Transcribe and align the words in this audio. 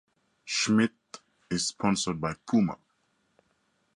Schmidt 0.45 1.19
is 1.51 1.67
sponsored 1.67 2.19
by 2.19 2.33
Puma. 2.47 2.75